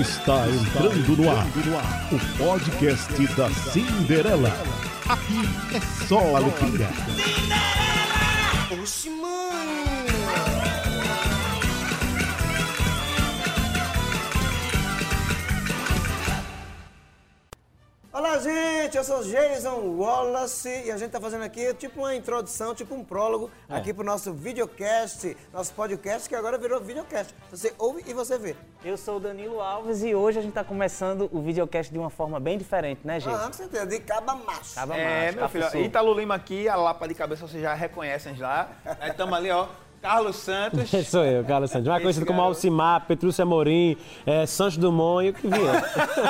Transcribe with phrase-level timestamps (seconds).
[0.00, 1.46] Está entrando no ar
[2.12, 4.52] o podcast da Cinderela.
[5.08, 5.40] Aqui
[5.74, 6.88] é só alegria.
[8.70, 9.95] Oxi, mano!
[18.16, 18.96] Olá, gente!
[18.96, 23.04] Eu sou Jason Wallace e a gente tá fazendo aqui tipo uma introdução, tipo um
[23.04, 27.34] prólogo aqui pro nosso videocast, nosso podcast que agora virou videocast.
[27.50, 28.56] Você ouve e você vê.
[28.82, 32.08] Eu sou o Danilo Alves e hoje a gente está começando o videocast de uma
[32.08, 33.34] forma bem diferente, né, gente?
[33.34, 34.74] Ah, com certeza, de caba macho.
[34.74, 35.84] Caba É, macho, meu filho.
[35.84, 38.70] Ítalo Lima aqui, a lapa de cabeça vocês já reconhecem já.
[39.06, 39.68] Estamos ali, ó,
[40.06, 40.90] Carlos Santos.
[41.10, 41.88] Sou eu, Carlos Santos.
[41.88, 42.40] Mais conhecido como.
[42.40, 45.82] Alcimar, Petrúcio Amorim, é, Santos Dumont e o que vier.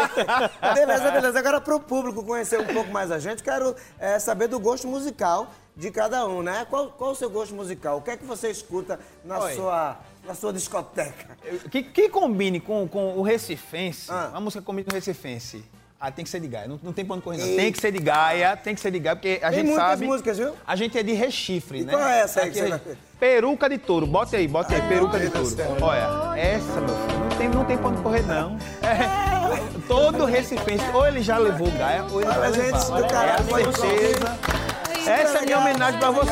[0.75, 1.39] Beleza, beleza.
[1.39, 4.89] Agora, para o público conhecer um pouco mais a gente, quero é, saber do gosto
[4.89, 6.67] musical de cada um, né?
[6.71, 7.99] Qual, qual o seu gosto musical?
[7.99, 9.55] O que é que você escuta na, Oi.
[9.55, 11.37] sua, na sua discoteca?
[11.71, 14.31] Que, que combine com, com o Recifense, Ah.
[14.33, 15.63] a música combine com o Recifense.
[15.99, 17.07] Ah, tem que ser de Gaia, não, não tem
[17.39, 17.47] não.
[17.47, 17.57] Eita.
[17.63, 19.85] Tem que ser de Gaia, tem que ser de Gaia, porque a Tem gente muitas
[19.89, 20.05] sabe...
[20.07, 20.53] músicas, viu?
[20.67, 21.93] A gente é de Rechifre, E né?
[21.95, 24.75] qual é essa aí Aqui que é- você vai- Peruca de touro, bota aí, bota
[24.75, 25.49] aí, peruca de touro.
[25.81, 28.59] Olha, essa, meu filho, não tem, não tem onde correr não.
[28.83, 33.01] É, todo Recifense, ou ele já levou Gaia, ou ele Olha, vai gente, levar.
[33.01, 34.39] do caralho, é a certeza.
[35.11, 36.31] Essa é a minha homenagem pra você.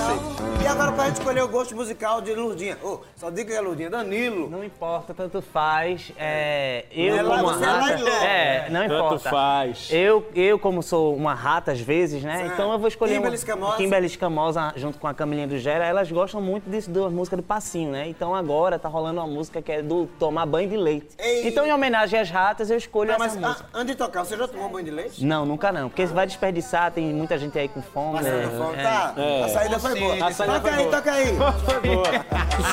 [0.64, 2.78] E agora, pra gente escolher o gosto musical de Lurdinha.
[2.82, 3.90] Ô, só diga que é Lurdinha.
[3.90, 4.48] Danilo.
[4.48, 6.10] Não importa, tanto faz.
[6.16, 8.00] É, eu É lá, como uma você é lá rata.
[8.00, 8.24] e lá.
[8.24, 9.30] É, não Tanto importa.
[9.30, 9.88] faz.
[9.92, 12.38] Eu, eu, como sou uma rata às vezes, né?
[12.38, 12.52] Certo.
[12.54, 13.34] Então eu vou escolher Kimberly.
[13.36, 13.76] Escamosa.
[13.76, 17.42] Kimberly Escamosa junto com a Camilinha do Gera, elas gostam muito disso, da música do
[17.42, 18.08] passinho, né?
[18.08, 21.08] Então agora tá rolando uma música que é do tomar banho de leite.
[21.18, 21.46] Ei.
[21.46, 23.66] Então, em homenagem às ratas, eu escolho Não, essa mas música.
[23.70, 25.22] ah, antes de tocar, você já tomou banho de leite?
[25.22, 25.90] Não, nunca não.
[25.90, 28.16] Porque vai desperdiçar, tem muita gente aí com fome.
[28.16, 28.58] Passando né?
[28.58, 28.82] fome, É.
[28.82, 29.14] tá?
[29.44, 30.26] A saída foi boa.
[30.26, 30.90] A saída toca aí, boa.
[30.90, 31.36] toca aí.
[31.64, 32.04] Foi boa.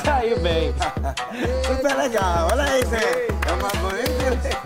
[0.04, 0.74] Saiu bem.
[1.66, 2.48] Super legal.
[2.52, 3.26] Olha aí, Zé.
[3.46, 4.56] É uma leite.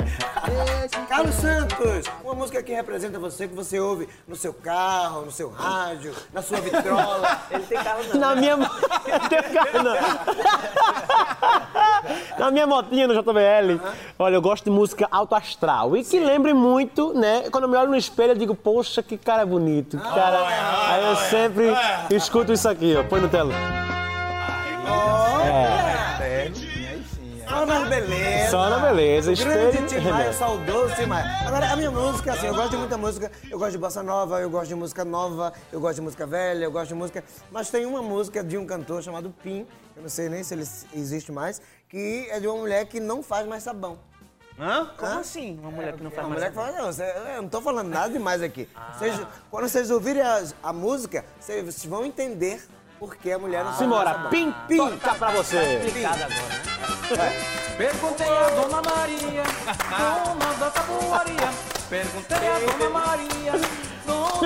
[1.09, 5.49] Carlos Santos, uma música que representa você, que você ouve no seu carro, no seu
[5.49, 7.41] rádio, na sua vitrola.
[7.51, 8.21] Ele tem carro não.
[8.21, 8.57] Na minha.
[8.57, 8.69] Não
[9.29, 9.97] tem carro, não.
[12.39, 13.81] Na minha motinha no JBL,
[14.19, 15.97] olha, eu gosto de música alto astral.
[15.97, 17.45] E que lembre muito, né?
[17.51, 19.99] Quando eu me olho no espelho, eu digo, poxa, que cara bonito.
[19.99, 20.39] Que cara.
[20.89, 21.67] Aí eu sempre
[22.11, 23.05] escuto isso aqui, ó.
[23.05, 23.53] Põe no telo.
[25.45, 26.51] É.
[27.49, 28.51] Só na beleza.
[28.51, 31.25] Só na beleza, Grande Tim Maia, saudoso Tim Maia.
[31.47, 33.31] Agora, a minha música, assim, eu gosto de muita música.
[33.51, 36.65] Eu gosto de bossa nova, eu gosto de música nova, eu gosto de música velha,
[36.65, 37.25] eu gosto de música...
[37.51, 39.65] Mas tem uma música de um cantor chamado Pim,
[39.97, 43.23] eu não sei nem se ele existe mais, que é de uma mulher que não
[43.23, 43.99] faz mais sabão.
[44.59, 44.91] Hã?
[44.97, 45.21] Como Hã?
[45.21, 45.59] assim?
[45.61, 47.61] Uma mulher que não É faz uma mais mulher que fala, não, eu não tô
[47.61, 48.69] falando nada demais aqui.
[48.75, 48.95] Ah.
[48.99, 49.21] Vocês-
[49.51, 52.67] quando vocês ouvirem a, a música, vocês vão entender
[52.99, 54.31] por que a mulher não faz mais Simbora, sabão.
[54.31, 55.79] pim, pim, toca pra você.
[55.85, 57.33] complicado agora, né?
[57.77, 59.43] Perguntei a Dona Maria,
[60.25, 61.53] dona da tabuaria.
[61.91, 63.53] Perguntei a Dona Maria,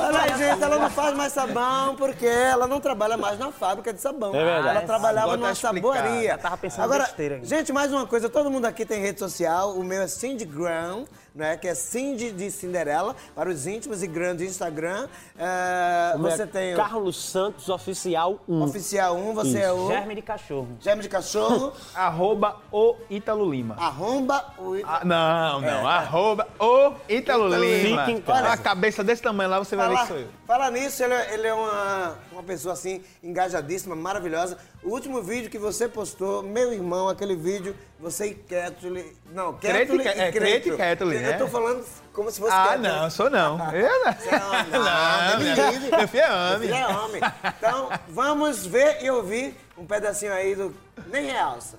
[0.00, 4.00] Olha gente, ela não faz mais sabão porque ela não trabalha mais na fábrica de
[4.00, 4.34] sabão.
[4.34, 4.68] É verdade.
[4.68, 6.32] Ela trabalhava numa saboaria.
[6.32, 9.72] Eu tava pensando Agora, besteira gente, mais uma coisa, todo mundo aqui tem rede social.
[9.72, 11.04] O meu é Cindy Graham,
[11.38, 11.56] né?
[11.56, 15.08] Que é Cindy de Cinderela, para os íntimos e grandes do Instagram.
[15.38, 18.62] É, você tem o Carlos Santos Oficial 1.
[18.64, 20.68] Oficial 1, você é o Germe de cachorro.
[20.80, 23.76] Gêmeo de Cachorro, Arroba o Ítalo Lima.
[23.78, 24.74] arromba o...
[24.84, 25.68] Ah, não, não.
[25.90, 25.94] É.
[25.94, 28.04] Arroba o Ítalo Ítalo Lima.
[28.04, 28.48] Fique em casa.
[28.48, 30.28] A cabeça desse tamanho lá, você vai ver que sou eu.
[30.46, 34.58] falar nisso, ele, é- ele é uma, uma pessoa assim, engajadíssima, maravilhosa.
[34.82, 39.16] O último vídeo que você postou, meu irmão, aquele vídeo, você e Ketuli.
[39.32, 41.32] Não, Crete- e é, Crete e Ketuli, Eu né?
[41.34, 42.88] tô falando como se fosse Ah, Ketuli.
[42.88, 43.58] não, sou não.
[43.74, 44.12] Eu não.
[44.12, 46.68] Você é homem, não, Não, me meu- meu filho é Meu homem.
[46.68, 47.20] filho é homem.
[47.58, 50.74] Então, vamos ver e ouvir um pedacinho aí do
[51.08, 51.78] Nem Realça.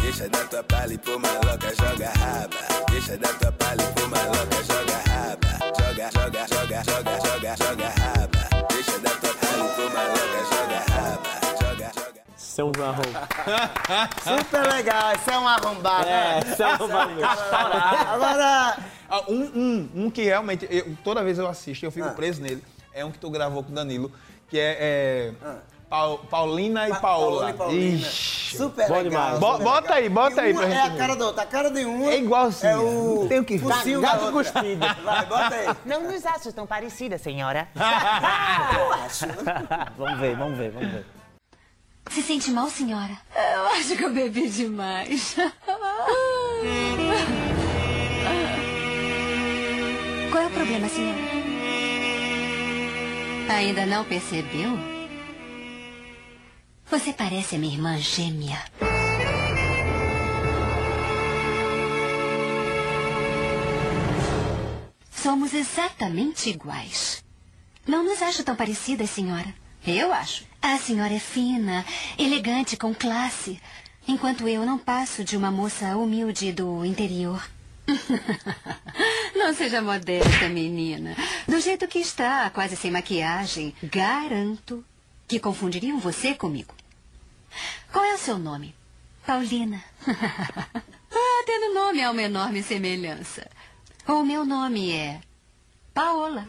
[0.00, 2.84] Deixa da tua palha e pô maloca, joga raba.
[2.90, 5.48] Deixa da tua palha e pô maloca, joga raba.
[5.78, 8.37] Joga, joga, joga, joga, joga, joga raba.
[12.58, 12.58] Joga.
[12.58, 12.94] São João.
[14.38, 16.06] Super legal, isso é um arrombado.
[16.08, 16.54] É, né?
[16.56, 17.08] São João.
[18.12, 18.76] Agora,
[19.10, 22.12] Ah, um, um, um que realmente, eu- toda vez eu assisto, eu fico Ah.
[22.12, 22.62] preso nele.
[22.92, 24.12] É um que tu gravou com o Danilo,
[24.50, 25.32] que é, é
[25.88, 27.00] Pau- Paulina e Paola.
[27.00, 27.96] Paola e Paulina.
[28.06, 28.56] Ixi.
[28.58, 29.38] Super Bom legal.
[29.38, 29.96] Bo- super bota legal.
[29.98, 31.42] aí, bota E aí pra É gente a cara da outra.
[31.42, 32.70] A cara de uma É igualzinho.
[32.70, 33.72] É o tem o que ver.
[33.72, 34.52] focinho Gato da outra.
[34.52, 34.86] cuspido.
[35.04, 35.68] Vai, bota aí.
[35.86, 37.66] Não nos acho tão parecida, senhora.
[39.96, 41.06] vamos ver, vamos ver, vamos ver.
[42.10, 43.16] Se sente mal, senhora?
[43.34, 45.34] É, eu acho que eu bebi demais.
[50.30, 51.18] Qual é o problema, senhora?
[53.48, 54.78] Ainda não percebeu?
[56.90, 58.58] Você parece a minha irmã gêmea.
[65.10, 67.22] Somos exatamente iguais.
[67.86, 69.54] Não nos acho tão parecidas, senhora.
[69.86, 70.44] Eu acho.
[70.60, 71.84] A senhora é fina,
[72.18, 73.60] elegante, com classe.
[74.06, 77.42] Enquanto eu não passo de uma moça humilde do interior.
[79.34, 81.16] Não seja modesta, menina.
[81.46, 84.84] Do jeito que está, quase sem maquiagem, garanto
[85.26, 86.74] que confundiriam você comigo.
[87.92, 88.74] Qual é o seu nome?
[89.26, 89.82] Paulina.
[90.06, 93.48] ah, tendo nome há uma enorme semelhança.
[94.06, 95.20] O meu nome é
[95.94, 96.46] Paola.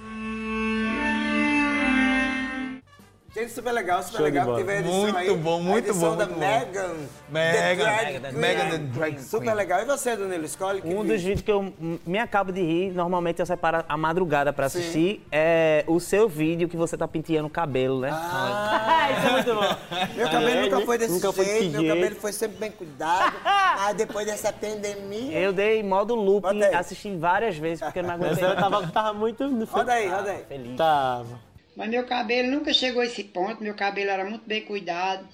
[3.40, 4.56] Gente, super legal, super Show legal.
[4.56, 6.40] Teve a edição Muito aí, bom, a muito edição bom, muito bom.
[6.40, 6.96] Megan.
[7.30, 8.70] Megan, The Drag Megan, Queen.
[8.72, 9.56] The Drag Super Queen.
[9.56, 9.82] legal.
[9.82, 11.06] E você, Danilo, escolhe que Um vídeo?
[11.06, 11.74] dos vídeos que eu
[12.06, 16.68] me acabo de rir, normalmente eu separo a madrugada pra assistir, é o seu vídeo
[16.68, 18.10] que você tá penteando o cabelo, né?
[18.12, 20.16] Ah, Isso é muito bom.
[20.16, 21.96] Meu cabelo É, nunca foi desse nunca foi jeito, desse meu jeito.
[21.96, 23.36] cabelo foi sempre bem cuidado.
[23.80, 25.40] Mas depois dessa pandemia...
[25.40, 26.76] Eu dei modo looping, aí.
[26.76, 28.44] assisti várias vezes porque eu não aguentei.
[28.44, 29.48] Essa eu tava, tava muito...
[29.66, 30.44] Roda aí, roda aí.
[30.48, 30.76] Feliz.
[30.78, 31.49] Tava.
[31.80, 35.26] Mas meu cabelo nunca chegou a esse ponto, meu cabelo era muito bem cuidado,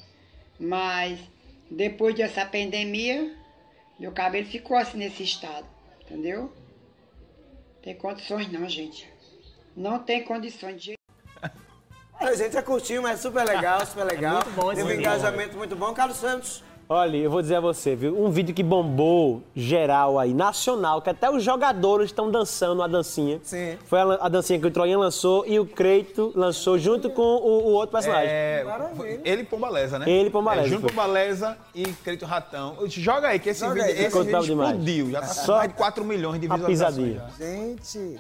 [0.60, 1.20] mas
[1.72, 3.36] depois dessa pandemia,
[4.00, 5.66] meu cabelo ficou assim nesse estado,
[6.02, 6.54] entendeu?
[7.82, 9.12] Tem condições não, gente.
[9.76, 10.94] Não tem condições de
[12.20, 14.36] A gente já curtiu, mas super legal, super legal.
[14.36, 15.96] muito bom esse Teve um engajamento muito bom.
[15.96, 16.64] Carlos Santos.
[16.88, 18.16] Olha, eu vou dizer a você, viu?
[18.24, 23.40] Um vídeo que bombou geral aí, nacional, que até os jogadores estão dançando a dancinha.
[23.44, 23.76] Sim.
[23.88, 27.70] Foi a, a dancinha que o Troian lançou e o Creito lançou junto com o,
[27.70, 28.30] o outro personagem.
[28.30, 29.20] É, Maravilha.
[29.26, 30.08] ele e Pombaleza, né?
[30.08, 30.92] Ele e Pombaleza, É, Júnior.
[30.92, 32.78] Pombaleza e Creito Ratão.
[32.86, 34.06] Joga aí, que esse Joga vídeo, aí.
[34.06, 35.10] esse vídeo explodiu.
[35.10, 37.08] Já tá Só mais de 4 milhões de a visualizações.
[37.08, 37.30] pisadinha.
[37.40, 37.46] já.
[37.46, 38.20] Gente,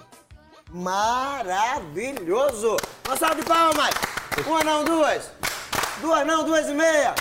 [0.71, 2.77] maravilhoso.
[3.07, 3.91] Uma salva de palmas.
[4.47, 5.29] Uma não, duas.
[6.01, 7.13] Duas não, duas e meia.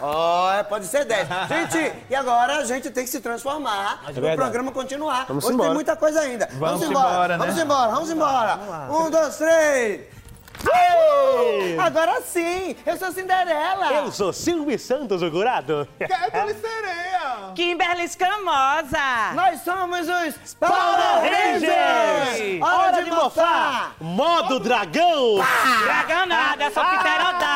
[0.00, 1.28] Ó, pode ser dez.
[1.48, 4.36] Gente, e agora a gente tem que se transformar o verdade.
[4.36, 5.26] programa continuar.
[5.26, 5.68] Vamos Hoje embora.
[5.68, 6.48] tem muita coisa ainda.
[6.52, 7.44] Vamos embora, embora, né?
[7.44, 8.58] Vamos embora, vamos embora.
[8.90, 10.19] Um, dois, três.
[11.78, 13.92] Agora sim, eu sou Cinderela.
[13.92, 15.88] Eu sou Silvio Santos, o curado.
[15.98, 17.52] Kétuli Sereia!
[17.54, 19.32] Kimberly Escamosa!
[19.34, 22.62] Nós somos os Power Rangers!
[22.62, 23.94] Hora de mofar!
[24.00, 25.36] Modo dragão!
[25.84, 27.50] Dragão nada, eu sou pterodátilo!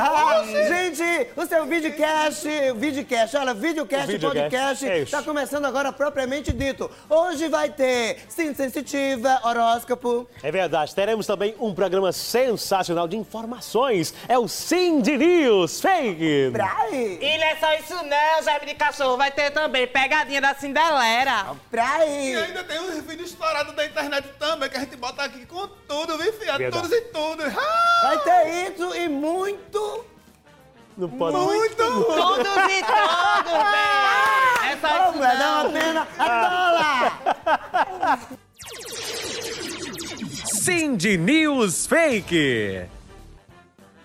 [0.00, 2.44] Ah, gente, o seu videocast,
[2.76, 5.04] videocast, olha, videocast, Videocast, podcast, é isso.
[5.04, 6.90] está começando agora propriamente dito.
[7.08, 10.28] Hoje vai ter Sim Sensitiva, horóscopo.
[10.42, 12.47] É verdade, teremos também um programa sensacional
[13.08, 14.14] de informações.
[14.28, 16.50] É o Cindy News Fake.
[16.52, 20.54] Praí, E não é só isso não, Zé de Cachorro, vai ter também pegadinha da
[20.54, 21.56] Cinderela.
[21.70, 22.32] praí.
[22.32, 25.66] E ainda tem uns vídeos estourados da internet também, que a gente bota aqui com
[25.88, 26.56] tudo, viu, filha?
[26.56, 26.82] Verdade.
[26.82, 27.42] Todos e tudo.
[27.44, 30.04] Ah, Vai ter isso e muito,
[30.96, 31.36] Não pode.
[31.36, 31.76] muito!
[31.76, 34.70] Todos e todos, bem.
[34.70, 35.72] É só isso mulher, dá uma não.
[35.72, 38.28] pena, a dólar.
[40.68, 42.86] Cindy News Fake.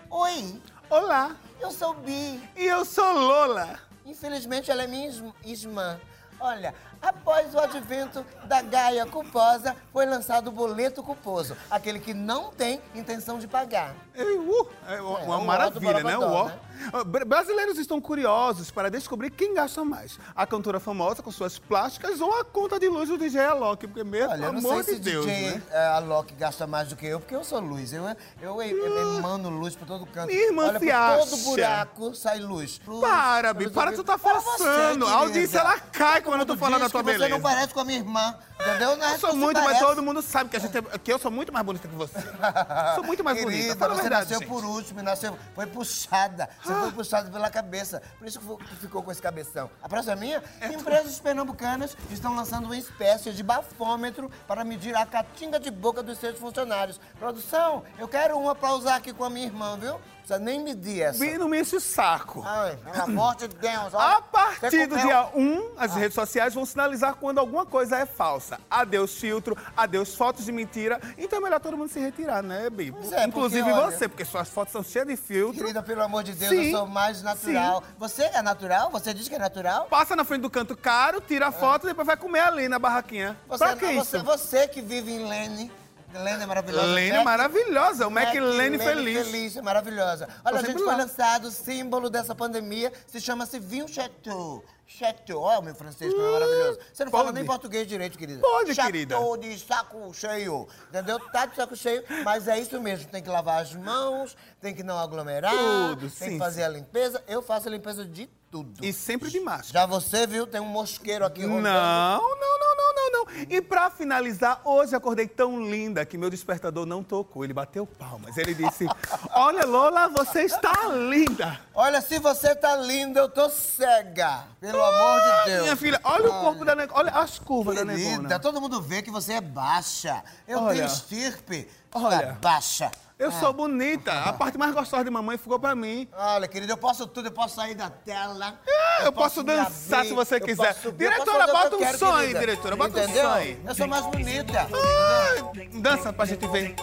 [0.09, 2.41] Oi, Olá, eu sou Bi.
[2.55, 3.77] e eu sou Lola.
[4.05, 5.11] Infelizmente, ela é minha
[5.43, 5.99] irmã.
[6.39, 12.49] Olha, após o advento da Gaia culposa, foi lançado o boleto culposo, aquele que não
[12.51, 13.93] tem intenção de pagar.
[14.15, 16.17] É, uh, é uma É, o maravilha, do né?
[16.17, 16.59] O né?
[17.05, 20.19] Br- Brasileiros estão curiosos para descobrir quem gasta mais.
[20.35, 24.03] A cantora famosa com suas plásticas ou a conta de luz do DJ Alok, porque
[24.03, 25.61] mesmo, Olha, eu não amor sei de se Deus, DJ né?
[25.71, 27.93] eh, Alok gasta mais do que eu, porque eu sou luz.
[27.93, 28.03] Eu,
[28.41, 30.27] eu, eu emano luz por todo canto.
[30.27, 31.25] Minha irmã Olha, se acha.
[31.27, 32.81] todo buraco sai luz.
[32.85, 35.07] luz Para, Bi, para, tu tá Para forçando.
[35.07, 37.29] A audiência, ela cai quando eu tô Todo falando da tua que Você beleza.
[37.35, 38.95] não parece com a minha irmã, entendeu?
[38.95, 40.81] Não é Eu sou que você muito, mas todo mundo sabe que, a gente é-
[40.99, 42.19] que eu sou muito mais bonita que você.
[42.95, 43.57] sou muito mais bonita.
[43.61, 44.47] Querida, Fala a você verdade, nasceu gente.
[44.49, 46.49] por último, nasceu, foi puxada.
[46.63, 48.01] Você foi puxada pela cabeça.
[48.17, 49.69] Por isso que ficou com esse cabeção.
[49.81, 55.05] A próxima minha, É empresas pernambucanas estão lançando uma espécie de bafômetro para medir a
[55.05, 56.99] catinga de boca dos seus funcionários.
[57.19, 59.99] Produção, eu quero uma para usar aqui com a minha irmã, viu?
[60.23, 61.19] Não precisa nem medir essa.
[61.19, 62.41] Bi, não me enche o saco.
[62.45, 63.93] Ai, pelo amor de Deus.
[63.93, 67.97] A olha, partir você do dia 1, as redes sociais vão sinalizar quando alguma coisa
[67.97, 68.57] é falsa.
[68.69, 70.99] Adeus filtro, adeus fotos de mentira.
[71.17, 72.91] Então é melhor todo mundo se retirar, né, Bi?
[72.93, 75.59] Pois é, Inclusive porque, olha- você, porque suas fotos são cheias de filtro.
[75.59, 77.83] Querida, pelo amor de Deus, Sim, eu sou mais natural.
[77.99, 78.89] Você é natural?
[78.91, 79.87] Você diz que é natural?
[79.87, 82.79] Passa na frente do canto caro, tira a foto e depois vai comer ali na
[82.79, 83.37] barraquinha.
[83.47, 84.25] Você, pra que você, isso?
[84.25, 85.82] você que vive em Lene.
[86.13, 86.85] Lene é maravilhosa.
[86.87, 89.25] Lene é maravilhosa, o Mac Lene Lene feliz.
[89.27, 90.27] feliz, é maravilhosa.
[90.45, 94.63] Olha, Tô gente, foi lançado o símbolo dessa pandemia, se chama-se Vinho Chateau.
[94.85, 96.79] Chateau, olha o meu francês, como é maravilhoso.
[96.93, 97.35] Você não fala pode.
[97.37, 98.41] nem português direito, querida.
[98.41, 99.55] Pode, Chateau querida.
[99.55, 101.19] de saco cheio, entendeu?
[101.31, 103.07] Tá de saco cheio, mas é isso mesmo.
[103.09, 106.69] Tem que lavar as mãos, tem que não aglomerar, Tudo, tem sim, que fazer a
[106.69, 107.23] limpeza.
[107.27, 108.85] Eu faço a limpeza de tudo.
[108.85, 109.79] E sempre de máscara.
[109.79, 111.63] Já você viu, tem um mosqueiro aqui Não, rodando.
[111.69, 113.22] não, não, não, não, não.
[113.49, 117.43] E pra finalizar, hoje acordei tão linda que meu despertador não tocou.
[117.43, 118.37] Ele bateu palmas.
[118.37, 118.87] Ele disse:
[119.33, 121.59] Olha, Lola, você está linda.
[121.73, 124.43] Olha, se você tá linda, eu tô cega.
[124.59, 125.63] Pelo amor de Deus.
[125.63, 126.99] Minha filha, olha o corpo da Negona.
[126.99, 128.39] Olha as curvas da Querida, Negona.
[128.39, 130.23] todo mundo vê que você é baixa.
[130.47, 130.75] Eu Olha.
[130.75, 131.67] tenho estirpe.
[131.93, 132.17] Olha.
[132.17, 132.37] Olha.
[132.41, 132.91] Baixa.
[133.23, 134.11] Eu sou bonita.
[134.11, 136.07] A parte mais gostosa de mamãe ficou pra mim.
[136.11, 138.59] Olha, querida, eu posso tudo, eu posso sair da tela.
[138.67, 140.67] É, eu posso me dançar abrir, se você eu quiser.
[140.73, 142.39] posso subir, eu Diretora, posso bota que eu um quero, som aí, querida.
[142.39, 143.23] diretora, bota um Entendeu?
[143.23, 143.61] som aí.
[143.65, 144.67] Eu sou mais bonita.
[144.73, 146.75] Ai, dança pra gente ver.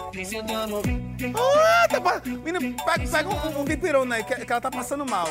[1.35, 2.21] Ah, tá.
[2.25, 5.27] Menina, pega, pega um, um aí, que, que ela tá passando mal.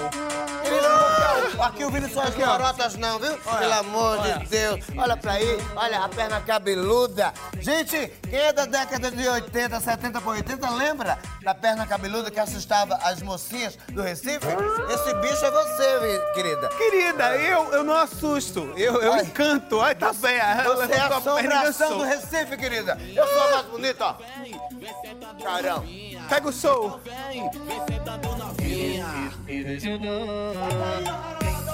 [0.64, 3.36] Não aqui ouvindo só as lorotas não, viu?
[3.36, 4.38] Pelo amor olha.
[4.38, 4.84] de Deus.
[4.96, 7.32] Olha pra aí, olha a perna cabeluda.
[7.58, 12.40] Gente, quem é da década de 80, 70 por 80, lembra da perna cabeluda que
[12.40, 14.46] assustava as mocinhas do Recife?
[14.90, 16.68] Esse bicho é você, querida.
[16.68, 19.78] Querida, eu, eu não assusto, eu, eu encanto.
[19.78, 20.38] Olha, tá bem.
[20.64, 22.98] Você é a e assombração do Recife, querida.
[23.14, 24.16] Eu sou a mais bonita, ó.
[25.42, 25.84] Carão.
[26.28, 27.00] Pega o show.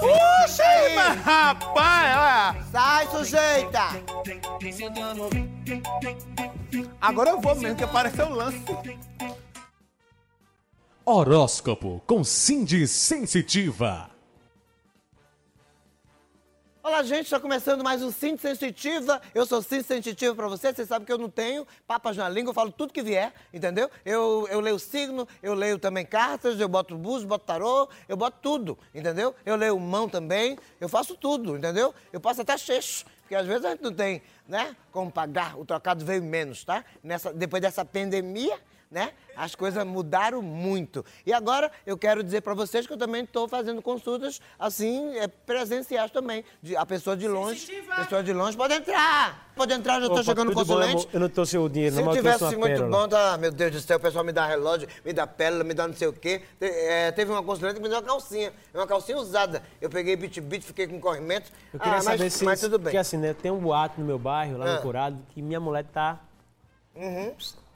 [0.01, 2.65] Puxa aí, mas, rapaz, olha.
[2.71, 3.89] Sai, sujeita.
[7.01, 8.63] Agora eu vou mesmo, que apareceu o lance.
[11.05, 14.16] Horóscopo com Cindy Sensitiva.
[16.87, 19.21] Olá, gente, está começando mais um Cinti Sensitiva.
[19.35, 20.73] Eu sou Cinti Sensitiva pra você.
[20.73, 23.91] Você sabe que eu não tenho papas na língua, eu falo tudo que vier, entendeu?
[24.05, 28.39] Eu, eu leio signo, eu leio também cartas, eu boto búzios, boto tarô, eu boto
[28.41, 29.35] tudo, entendeu?
[29.45, 31.93] Eu leio mão também, eu faço tudo, entendeu?
[32.13, 35.59] Eu passo até cheixo, porque às vezes a gente não tem, né, como pagar.
[35.59, 36.85] O trocado veio menos, tá?
[37.03, 38.61] Nessa, depois dessa pandemia,
[38.97, 39.13] né?
[39.37, 41.05] As coisas mudaram muito.
[41.27, 45.29] E agora eu quero dizer para vocês que eu também estou fazendo consultas assim, é,
[45.29, 46.43] presenciais também.
[46.63, 47.67] De, a pessoa de longe.
[47.95, 49.45] Pessoa de longe pode entrar!
[49.55, 50.93] Pode entrar, já estou chegando bom, consulente.
[50.93, 51.09] amor?
[51.13, 52.91] Eu não trouxe o dinheiro, Se não, mas eu tivesse uma muito pérola.
[52.91, 55.75] bom, tá, meu Deus do céu, o pessoal me dá relógio, me dá pérola, me
[55.75, 56.43] dá não sei o quê.
[56.59, 59.63] Te- é, teve uma consulente que me deu uma calcinha, uma calcinha usada.
[59.81, 61.51] Eu peguei bit-bit, fiquei com corrimento.
[61.73, 62.45] Eu queria ah, saber mas, se.
[62.45, 62.85] mas tudo bem.
[62.85, 63.35] Porque assim, né?
[63.35, 64.75] Tem um boato no meu bairro, lá Ah.
[64.77, 66.19] no Curado, que minha mulher tá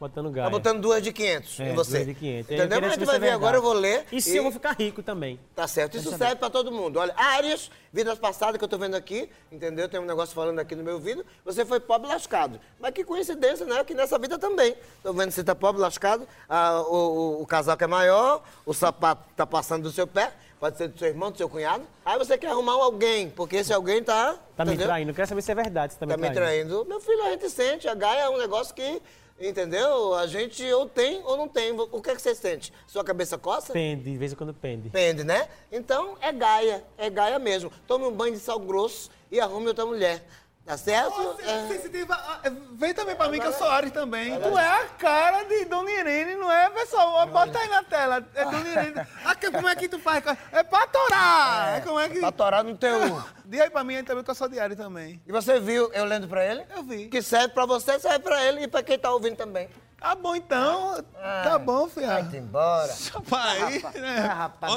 [0.00, 0.47] botando gaia.
[0.47, 1.92] Tá botando duas de 500 É, em você.
[1.99, 2.50] duas de 500.
[2.50, 2.80] Eu Entendeu?
[2.80, 4.07] Mas a gente vai ver agora, eu vou ler.
[4.11, 5.38] E se eu vou ficar rico também?
[5.54, 6.99] Tá certo, isso serve pra todo mundo.
[6.99, 9.88] Olha, Áries, vidas passadas que eu tô vendo aqui, entendeu?
[9.88, 11.25] Tem um negócio falando aqui no meu ouvido.
[11.45, 12.59] Você foi pobre lascado.
[12.80, 13.85] Mas que coincidência, né?
[13.85, 14.75] Que nessa vida também.
[15.02, 16.95] Tô vendo que você tá pobre lascado, ah, o,
[17.38, 20.99] o, o casaco é maior, o sapato tá passando do seu pé, pode ser do
[20.99, 21.85] seu irmão, do seu cunhado.
[22.05, 24.35] Aí você quer arrumar um alguém, porque esse alguém tá.
[24.55, 24.88] Tá me entendeu?
[24.88, 25.11] traindo.
[25.11, 25.95] Eu quero saber se é verdade.
[25.95, 26.85] Se tá, Tá me traindo.
[26.85, 27.88] Meu filho, a gente sente.
[27.88, 29.00] A Gaia é um negócio que,
[29.40, 30.14] entendeu?
[30.14, 31.73] A gente ou tem ou não tem.
[31.73, 32.73] O que é que você sente?
[32.87, 33.73] Sua cabeça coça?
[33.73, 34.90] Pende, de vez em quando pende.
[34.90, 35.49] Pende, né?
[35.73, 37.73] Então é Gaia, é Gaia mesmo.
[37.87, 40.23] Tome um banho de sal grosso e arrume outra mulher.
[40.71, 41.37] Tá certo?
[41.43, 41.67] É.
[42.11, 42.41] Ah,
[42.75, 44.39] vem também pra mim que eu sou Ares também.
[44.39, 47.27] Tu é a cara de Dona Irene, não é, pessoal?
[47.27, 48.25] Bota aí na tela.
[48.33, 49.07] É Dona Irene.
[49.27, 50.23] Aqui, como é que tu faz?
[50.53, 51.79] É pra torar.
[51.79, 51.81] É.
[51.81, 52.21] Como é que...
[52.21, 53.21] Pra torar no teu.
[53.45, 55.21] Diga aí pra mim aí também que eu sou de Ares também.
[55.27, 56.65] E você viu eu lendo pra ele?
[56.73, 57.09] Eu vi.
[57.09, 59.69] Que serve pra você, serve pra ele e pra quem tá ouvindo também.
[60.00, 61.04] Tá bom então.
[61.45, 62.07] Tá bom, filha.
[62.07, 62.92] Vai-te embora.
[63.28, 64.16] Pai, Ah, né?
[64.21, 64.73] rapaz,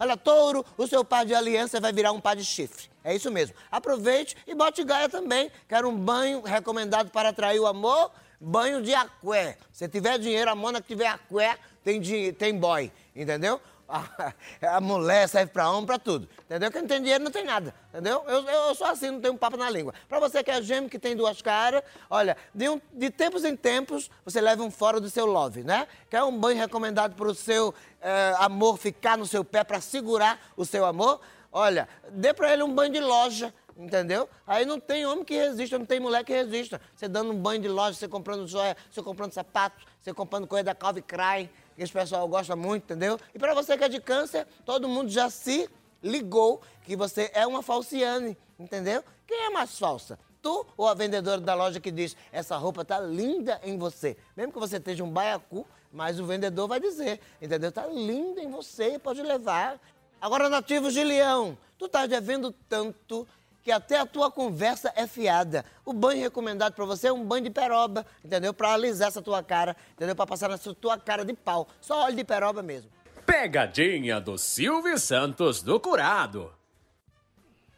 [0.00, 2.90] Olha- touro, o seu par de aliança vai virar um par de chifre.
[3.04, 3.54] É isso mesmo.
[3.70, 5.50] Aproveite e bote gaia também.
[5.68, 8.10] Quero um banho recomendado para atrair o amor?
[8.40, 9.58] Banho de aqué.
[9.72, 12.00] Se tiver dinheiro, a mona que tiver aqué, tem,
[12.32, 12.90] tem boy.
[13.14, 13.60] Entendeu?
[14.62, 16.28] A, mulher serve pra homem, pra tudo.
[16.46, 16.70] Entendeu?
[16.70, 17.74] Quem não tem dinheiro não tem nada.
[17.90, 18.24] Entendeu?
[18.26, 19.92] Eu, eu, eu sou assim, não tenho um papo na língua.
[20.08, 23.54] Pra você que é gêmeo, que tem duas caras, olha, de, um- de tempos em
[23.54, 25.86] tempos, você leva um fora do seu love, né?
[26.08, 30.64] Quer um banho recomendado pro seu eh, amor ficar no seu pé pra segurar o
[30.64, 31.20] seu amor?
[31.52, 33.52] Olha, dê pra ele um banho de loja.
[33.74, 34.28] Entendeu?
[34.46, 36.78] Aí não tem homem que resista, não tem mulher que resista.
[36.94, 40.64] Você dando um banho de loja, você comprando joia, você comprando sapato, você comprando coisa
[40.64, 43.18] da Calvin Klein, que esse pessoal gosta muito, entendeu?
[43.34, 45.68] E pra você que é de câncer, todo mundo já se
[46.02, 49.04] ligou que você é uma falciane, entendeu?
[49.26, 50.18] Quem é mais falsa?
[50.42, 54.16] Tu ou a vendedora da loja que diz, essa roupa tá linda em você?
[54.36, 57.70] Mesmo que você esteja um baiacu, mas o vendedor vai dizer, entendeu?
[57.70, 59.78] Tá linda em você, pode levar.
[60.20, 63.26] Agora, nativos de leão, tu tá devendo tanto
[63.62, 65.64] que até a tua conversa é fiada.
[65.84, 68.52] O banho recomendado pra você é um banho de peroba, entendeu?
[68.52, 70.16] Pra alisar essa tua cara, entendeu?
[70.16, 71.68] Pra passar na sua tua cara de pau.
[71.80, 72.90] Só óleo de peroba mesmo.
[73.24, 76.52] Pegadinha do Silvio Santos do Curado.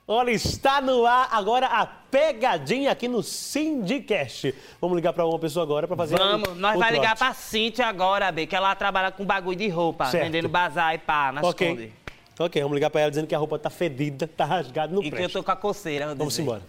[0.07, 4.55] Olha, está no ar agora a pegadinha aqui no Syndicast.
[4.79, 7.33] Vamos ligar pra uma pessoa agora pra fazer Vamos, um, nós um vai ligar pra
[7.33, 10.25] Cintia agora, B, que ela trabalha com bagulho de roupa, Certo.
[10.25, 11.69] vendendo bazar e pá, nas Ok.
[11.69, 12.04] Conde.
[12.39, 15.05] Ok, vamos ligar pra ela dizendo que a roupa tá fedida, tá rasgada no E
[15.05, 15.39] que eu presta.
[15.39, 16.07] tô com a coceira.
[16.15, 16.43] Vamos dizer.
[16.43, 16.63] embora.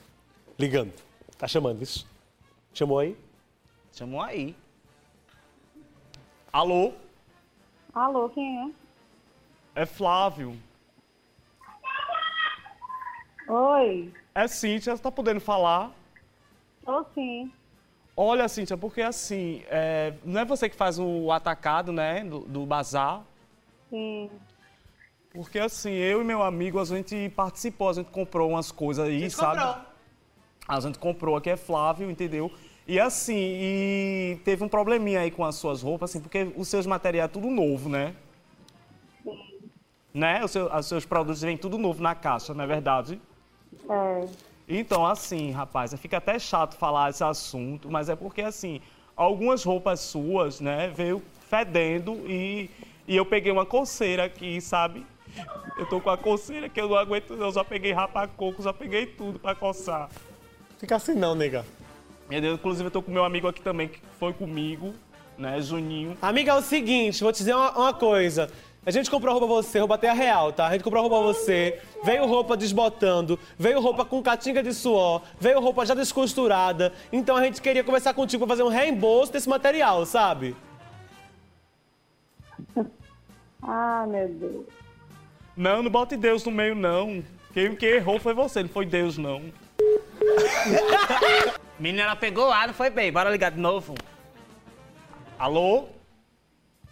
[0.60, 0.93] Ligando.
[1.38, 2.07] Tá chamando isso?
[2.74, 3.17] Chamou aí?
[3.91, 4.55] Chamou aí.
[6.53, 6.93] Alô?
[7.93, 8.74] Alô, quem
[9.74, 10.55] É Flávio.
[13.48, 13.51] é?
[13.51, 15.91] Oi, É Cíntia, tá podendo falar?
[16.86, 17.51] tô sim.
[18.17, 22.65] Olha, Cíntia, porque assim, é, não é você que faz o atacado, né, do, do
[22.65, 23.24] bazar?
[23.89, 24.29] Sim.
[25.36, 29.30] Porque assim, eu e meu amigo, a gente participou, a gente comprou umas coisas aí,
[29.30, 29.84] sabe?
[30.65, 32.50] A gente comprou, aqui é Flávio, entendeu?
[32.88, 36.86] E assim, e teve um probleminha aí com as suas roupas, assim, porque os seus
[36.86, 38.15] materiais é tudo novo, né?
[40.13, 40.44] Né?
[40.46, 43.20] Os seus, os seus produtos vêm tudo novo na caixa, não é verdade?
[43.89, 44.27] É.
[44.70, 48.80] Então, assim, rapaz, fica até chato falar esse assunto, mas é porque, assim,
[49.18, 52.70] algumas roupas suas, né, veio fedendo e,
[53.06, 55.06] e eu peguei uma coceira aqui, sabe?
[55.77, 57.48] Eu tô com a coceira que eu não aguento, não.
[57.48, 60.10] Eu só peguei rapacoco, só peguei tudo pra coçar.
[60.77, 61.65] Fica assim não, nega.
[62.30, 64.94] Meu Deus, inclusive eu tô com meu amigo aqui também, que foi comigo,
[65.38, 66.18] né, Juninho.
[66.22, 68.50] Amiga, é o seguinte, vou te dizer uma, uma coisa.
[68.86, 70.68] A gente comprou roupa pra você, roupa até real, tá?
[70.68, 75.24] A gente comprou roupa pra você, veio roupa desbotando, veio roupa com catinga de suor,
[75.39, 76.94] veio roupa já descosturada.
[77.12, 80.56] Então a gente queria conversar contigo pra fazer um reembolso desse material, sabe?
[83.68, 84.85] Ah, meu Deus.
[85.56, 87.24] Não, não bote Deus no meio, não.
[87.54, 89.42] Quem, quem errou foi você, não foi Deus, não.
[91.80, 93.12] Menina, ela pegou lá, não foi bem.
[93.12, 93.96] Bora ligar de novo.
[95.40, 95.88] Alô?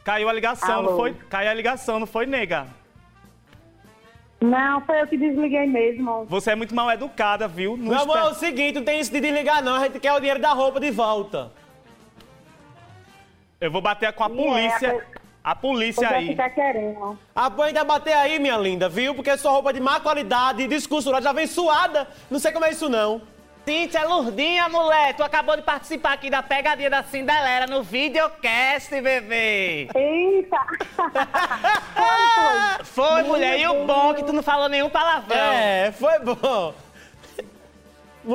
[0.03, 0.97] Caiu a ligação, não Alô?
[0.97, 1.13] foi?
[1.29, 2.67] Caiu a ligação, não foi, nega?
[4.41, 6.25] Não, foi eu que desliguei mesmo.
[6.25, 7.77] Você é muito mal educada, viu?
[7.77, 10.11] Não Meu amor, é o seguinte, não tem isso de desligar não, a gente quer
[10.11, 11.49] o dinheiro da roupa de volta.
[13.61, 15.07] Eu vou bater com a É, polícia.
[15.43, 16.27] A polícia vai aí.
[16.29, 17.19] ficar querendo.
[17.35, 19.13] Apoio ainda bater aí, minha linda, viu?
[19.13, 22.07] Porque sua roupa de má qualidade, descosturada, já vem suada.
[22.31, 23.21] Não sei como é isso não.
[23.65, 29.89] Cíntia Lurdinha, mulher, tu acabou de participar aqui da pegadinha da Cinderela no videocast, bebê.
[29.95, 30.57] Eita!
[31.93, 33.05] foi, foi.
[33.05, 35.37] Foi, mulher, e o bom é que tu não falou nenhum palavrão.
[35.37, 36.73] É, foi bom.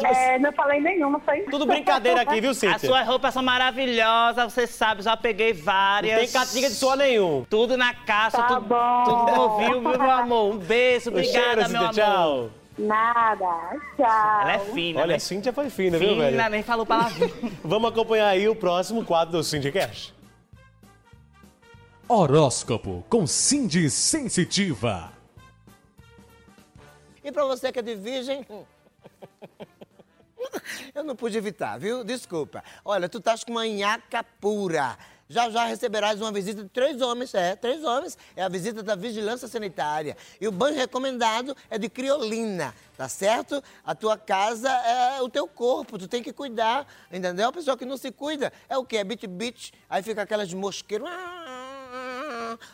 [0.05, 2.77] É, não falei nenhuma, foi Tudo brincadeira aqui, viu, Cíntia?
[2.77, 6.13] As suas roupas são maravilhosas, você sabe, já peguei várias.
[6.13, 7.47] Não tem catinga de suor nenhum.
[7.49, 9.05] Tudo na caixa, Tá tudo, bom.
[9.05, 10.55] tudo novinho, viu, meu amor?
[10.55, 12.51] Um beijo, obrigada, cheiro, meu Cíntia, amor.
[12.51, 12.51] tchau.
[12.79, 13.77] Nada.
[13.97, 14.41] Tchau.
[14.43, 15.15] Ela é fina, Olha, né?
[15.17, 16.51] a Cíntia foi fina, viu, Fina, velho?
[16.51, 17.29] nem falou palavrão.
[17.65, 20.15] Vamos acompanhar aí o próximo quadro do Syndicast.
[22.09, 25.13] Horóscopo com Cindy Sensitiva.
[27.25, 28.47] E pra você que é de virgem.
[30.95, 32.05] Eu não pude evitar, viu?
[32.05, 32.63] Desculpa.
[32.85, 34.97] Olha, tu estás com uma nhaca pura.
[35.31, 38.17] Já já receberás uma visita de três homens, é, três homens.
[38.35, 40.17] É a visita da vigilância sanitária.
[40.41, 43.63] E o banho recomendado é de criolina, tá certo?
[43.85, 47.49] A tua casa é o teu corpo, tu tem que cuidar, entendeu?
[47.49, 48.99] A pessoa que não se cuida é o quê?
[48.99, 51.07] É bit-bit, aí fica aquelas mosqueiras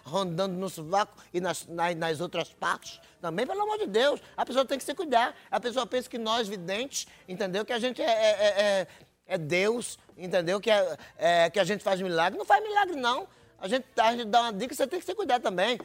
[0.04, 3.00] rondando no sovaco e nas, nas, nas outras partes.
[3.20, 5.34] Também, pelo amor de Deus, a pessoa tem que se cuidar.
[5.50, 7.64] A pessoa pensa que nós, videntes, entendeu?
[7.64, 8.86] Que a gente é, é, é- é-
[9.26, 10.60] é Deus, entendeu?
[10.60, 12.38] Que, é, é- que a gente faz milagre.
[12.38, 13.26] Não faz milagre, não.
[13.58, 15.78] A gente, a gente dá uma dica, você tem que se cuidar também.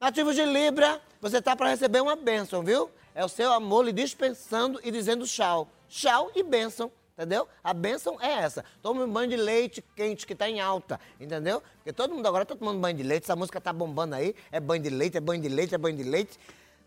[0.00, 2.88] Nativos de Libra, você tá para receber uma bênção, viu?
[3.12, 5.68] É o seu amor lhe dispensando e dizendo tchau.
[5.88, 6.92] Tchau e bênção.
[7.18, 7.48] Entendeu?
[7.64, 8.64] A bênção é essa.
[8.80, 11.60] Tome um banho de leite quente que tá em alta, entendeu?
[11.78, 14.36] Porque todo mundo agora tá tomando banho de leite, essa música tá bombando aí.
[14.52, 16.38] É banho de leite, é banho de leite, é banho de leite.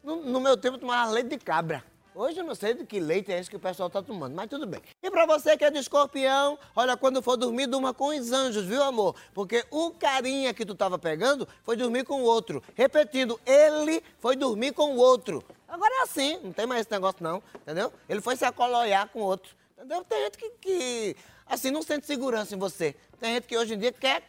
[0.01, 1.83] No, no meu tempo eu tomava leite de cabra.
[2.15, 4.49] Hoje eu não sei de que leite é esse que o pessoal tá tomando, mas
[4.49, 4.81] tudo bem.
[5.03, 8.63] E pra você que é de escorpião, olha, quando for dormir, durma com os anjos,
[8.63, 9.15] viu, amor?
[9.33, 12.63] Porque o carinha que tu tava pegando foi dormir com o outro.
[12.73, 15.43] Repetindo, ele foi dormir com o outro.
[15.67, 17.91] Agora é assim, não tem mais esse negócio não, entendeu?
[18.07, 19.60] Ele foi se acoloiar com o outro.
[19.81, 20.05] Entendeu?
[20.05, 22.95] Tem gente que, que, assim, não sente segurança em você.
[23.19, 24.21] Tem gente que hoje em dia quer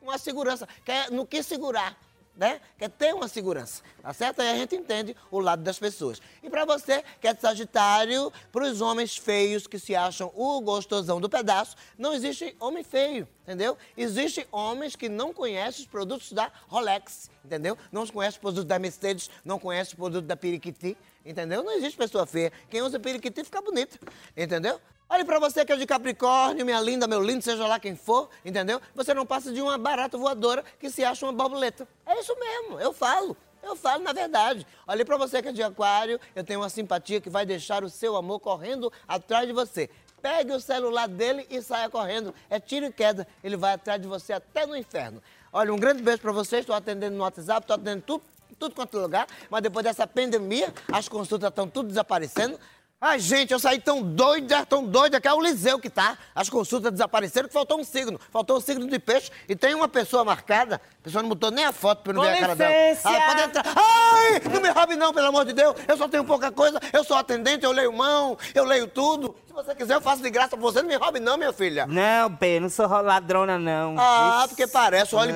[0.00, 1.98] uma segurança, quer no que segurar,
[2.36, 2.60] né?
[2.78, 4.40] Quer ter uma segurança, tá certo?
[4.40, 6.22] Aí a gente entende o lado das pessoas.
[6.44, 11.20] E pra você que é de Sagitário, pros homens feios que se acham o gostosão
[11.20, 13.76] do pedaço, não existe homem feio, entendeu?
[13.96, 17.76] Existem homens que não conhecem os produtos da Rolex, entendeu?
[17.90, 20.96] Não conhecem os produtos da Mercedes, não conhecem os produtos da Periquiti,
[21.26, 21.64] entendeu?
[21.64, 22.52] Não existe pessoa feia.
[22.70, 23.98] Quem usa Periquiti fica bonito,
[24.36, 24.80] entendeu?
[25.12, 28.30] Olha pra você que é de Capricórnio, minha linda, meu lindo, seja lá quem for,
[28.44, 28.80] entendeu?
[28.94, 31.88] Você não passa de uma barata voadora que se acha uma borboleta.
[32.06, 33.36] É isso mesmo, eu falo.
[33.60, 34.64] Eu falo na verdade.
[34.86, 37.90] Olha pra você que é de Aquário, eu tenho uma simpatia que vai deixar o
[37.90, 39.90] seu amor correndo atrás de você.
[40.22, 42.32] Pegue o celular dele e saia correndo.
[42.48, 43.26] É tiro e queda.
[43.42, 45.20] Ele vai atrás de você até no inferno.
[45.52, 46.60] Olha, um grande beijo pra vocês.
[46.60, 48.22] Estou atendendo no WhatsApp, estou atendendo tudo,
[48.60, 49.26] tudo quanto é lugar.
[49.50, 52.60] Mas depois dessa pandemia, as consultas estão tudo desaparecendo.
[53.02, 56.18] Ai, gente, eu saí tão doida, tão doida, que é o Liseu que tá.
[56.34, 58.20] As consultas desapareceram, que faltou um signo.
[58.30, 60.78] Faltou um signo de peixe e tem uma pessoa marcada.
[61.00, 62.98] A pessoa não botou nem a foto pra eu não Com ver a cara dela.
[63.04, 63.64] Ah, pode entrar.
[63.74, 65.74] Ai, não me roube não, pelo amor de Deus.
[65.88, 69.34] Eu só tenho pouca coisa, eu sou atendente, eu leio mão, eu leio tudo.
[69.46, 70.82] Se você quiser, eu faço de graça pra você.
[70.82, 71.86] Não me roube não, minha filha.
[71.86, 73.96] Não, B, não sou ladrona, não.
[73.98, 75.14] Ah, Ixi, porque parece.
[75.14, 75.34] Olha,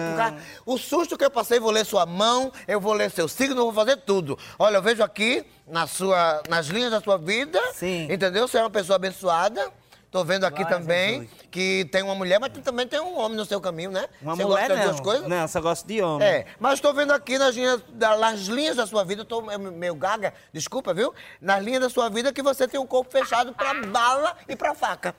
[0.67, 3.65] o susto que eu passei, vou ler sua mão, eu vou ler seu signo, eu
[3.65, 4.39] vou fazer tudo.
[4.59, 8.07] Olha, eu vejo aqui, na sua, nas linhas da sua vida, Sim.
[8.13, 8.47] entendeu?
[8.47, 9.73] Você é uma pessoa abençoada.
[10.15, 13.45] Tô vendo aqui Glória também que tem uma mulher, mas também tem um homem no
[13.45, 14.07] seu caminho, né?
[14.23, 14.85] Uma Você mulher gosta não.
[14.85, 15.27] duas coisas?
[15.29, 16.25] Não, só gosto de homem.
[16.25, 19.97] É, mas estou vendo aqui nas linhas, da- nas linhas da sua vida, tô meio
[19.97, 21.13] gaga, desculpa, viu?
[21.41, 24.73] Nas linhas da sua vida que você tem um corpo fechado pra bala e pra
[24.73, 25.17] faca.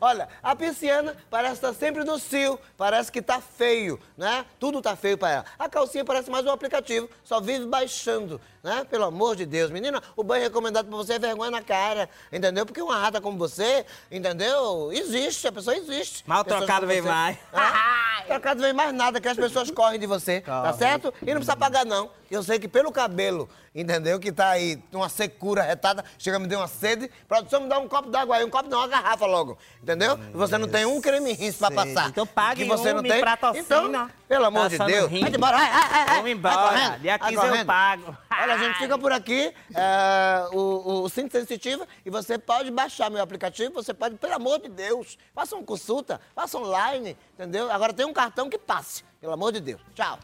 [0.00, 4.44] Olha, a pisciana parece estar sempre no cio, parece que tá feio, né?
[4.58, 5.44] Tudo tá feio pra ela.
[5.58, 8.84] A calcinha parece mais um aplicativo, só vive baixando, né?
[8.90, 9.70] Pelo amor de Deus.
[9.70, 12.66] Menina, o banho recomendado pra você é vergonha na cara, entendeu?
[12.66, 14.90] Porque uma rata como você, entendeu?
[14.92, 16.24] Existe, a pessoa existe.
[16.26, 17.36] Mal Pessoas trocado vem mais.
[17.52, 18.24] É?
[18.26, 21.12] Trocado vem mais nada, que as pessoas correm de você, tá certo?
[21.20, 22.10] E não precisa pagar, não.
[22.30, 24.18] Eu sei que pelo cabelo, entendeu?
[24.18, 27.10] Que tá aí, uma secura retada, chega a me deu uma sede.
[27.28, 30.18] Produção, me dá um copo d'água aí, um copo não, uma garrafa logo, entendeu?
[30.18, 32.08] E você não tem um creme rins pra passar.
[32.08, 33.22] Então pague que você um, não tem.
[33.22, 33.60] patrocina.
[33.64, 35.10] Então, pelo amor de Deus.
[35.10, 35.20] rim.
[35.20, 36.16] Vai embora, vai, vai, vai.
[36.16, 36.98] Vamos embora.
[36.98, 38.16] Dia 15 eu pago.
[38.42, 42.70] Olha, a gente fica por aqui, é, o, o, o Cinto Sensitivo, e você pode
[42.70, 47.70] baixar meu aplicativo, você pode, pelo amor de Deus, faça uma consulta, faça online, entendeu?
[47.70, 49.80] Agora tem um cartão que passe, pelo amor de Deus.
[49.94, 50.18] Tchau.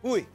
[0.00, 0.26] Fui.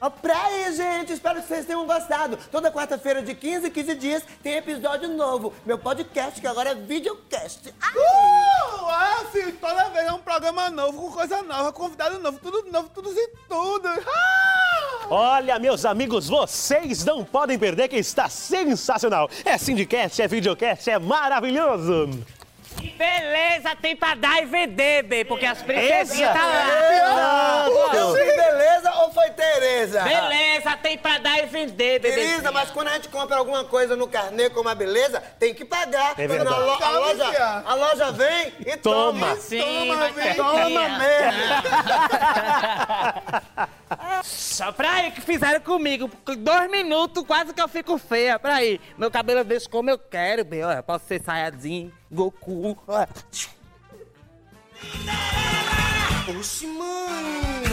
[0.00, 2.38] Ó, pra aí, gente, espero que vocês tenham gostado.
[2.52, 5.52] Toda quarta-feira, de 15 em 15 dias, tem episódio novo.
[5.66, 7.74] Meu podcast, que agora é videocast.
[7.80, 7.92] Ai!
[7.96, 12.70] Uh, é assim, toda vez é um programa novo, com coisa nova, convidado novo, tudo
[12.70, 13.88] novo, tudo e tudo.
[13.88, 15.06] Ah!
[15.10, 19.28] Olha, meus amigos, vocês não podem perder que está sensacional.
[19.44, 22.10] É Syndicast, é videocast, é maravilhoso.
[22.96, 26.38] Beleza tem pra dar e vender, B, porque as princesinhas Essa?
[26.38, 27.66] tá lá.
[27.68, 28.37] Ou foi
[29.58, 30.02] Tereza?
[30.02, 32.14] Beleza tem pra dar e vender, bebê.
[32.14, 35.64] Beleza, mas quando a gente compra alguma coisa no carnê como a beleza, tem que
[35.64, 36.14] pagar.
[36.18, 37.18] É Senão a, lo- a verdade.
[37.32, 39.20] loja, a loja vem e Toma.
[39.28, 39.36] toma.
[39.36, 41.42] Sim, toma, vem, toma mesmo.
[44.22, 46.08] Só pra aí que fizeram comigo.
[46.24, 48.38] Com Dois minutos, quase que eu fico feia.
[48.38, 48.80] Pra aí.
[48.96, 50.64] Meu cabelo eu deixo como eu quero, bem.
[50.64, 52.78] Olha, posso ser saiadinho, Goku.
[52.86, 53.08] Olha.
[56.38, 57.67] Oxi, mano.